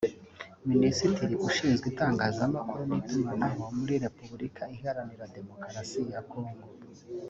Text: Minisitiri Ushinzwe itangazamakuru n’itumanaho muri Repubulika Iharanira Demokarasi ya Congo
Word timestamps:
Minisitiri 0.69 1.33
Ushinzwe 1.47 1.85
itangazamakuru 1.93 2.81
n’itumanaho 2.89 3.61
muri 3.77 3.95
Repubulika 4.05 4.61
Iharanira 4.75 5.31
Demokarasi 5.35 5.99
ya 6.13 6.21
Congo 6.31 6.65